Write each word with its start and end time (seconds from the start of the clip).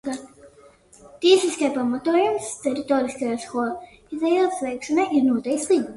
Tiesiskais 1.25 1.75
pamatojums 1.75 2.49
teritoriālās 2.63 3.47
kohēzijas 3.53 4.57
veicināšanai 4.67 5.11
ir 5.21 5.33
noteikts 5.33 5.73
Līgumā. 5.75 5.89